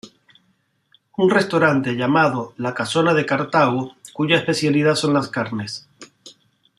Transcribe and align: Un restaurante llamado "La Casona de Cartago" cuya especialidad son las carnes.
Un 1.15 1.29
restaurante 1.29 1.93
llamado 1.95 2.55
"La 2.57 2.73
Casona 2.73 3.13
de 3.13 3.23
Cartago" 3.27 3.93
cuya 4.13 4.37
especialidad 4.37 4.95
son 4.95 5.13
las 5.13 5.27
carnes. 5.27 5.87